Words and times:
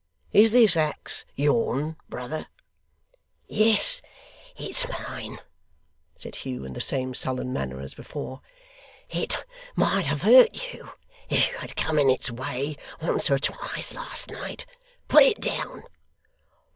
Is 0.33 0.51
this 0.53 0.75
axe 0.75 1.25
your'n, 1.35 1.95
brother?' 2.09 2.47
'Yes, 3.45 4.01
it's 4.57 4.87
mine,' 4.89 5.37
said 6.15 6.37
Hugh, 6.37 6.65
in 6.65 6.73
the 6.73 6.81
same 6.81 7.13
sullen 7.13 7.53
manner 7.53 7.79
as 7.79 7.93
before; 7.93 8.41
'it 9.11 9.45
might 9.75 10.07
have 10.07 10.23
hurt 10.23 10.73
you, 10.73 10.89
if 11.29 11.51
you 11.51 11.57
had 11.59 11.75
come 11.75 11.99
in 11.99 12.09
its 12.09 12.31
way 12.31 12.77
once 12.99 13.29
or 13.29 13.37
twice 13.37 13.93
last 13.93 14.31
night. 14.31 14.65
Put 15.07 15.21
it 15.21 15.39
down. 15.39 15.83